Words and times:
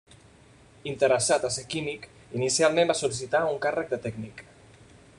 Interessat 0.91 1.45
a 1.49 1.51
ser 1.57 1.65
químic, 1.75 2.09
inicialment 2.41 2.91
va 2.93 2.99
sol·licitar 3.03 3.45
un 3.55 3.63
càrrec 3.67 3.93
de 3.95 4.05
tècnic. 4.09 4.47